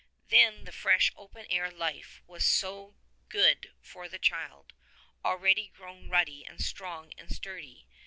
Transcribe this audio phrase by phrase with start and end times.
[0.29, 2.95] Then the fresh open air life was so
[3.29, 4.73] good for the child,
[5.23, 7.85] already grown ruddy and strong and sturdy.